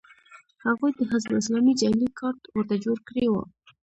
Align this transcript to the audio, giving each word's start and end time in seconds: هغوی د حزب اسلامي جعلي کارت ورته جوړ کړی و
هغوی 0.65 0.91
د 0.95 0.99
حزب 1.09 1.31
اسلامي 1.39 1.73
جعلي 1.81 2.07
کارت 2.19 2.41
ورته 2.55 2.75
جوړ 2.83 2.97
کړی 3.09 3.25
و 3.29 3.33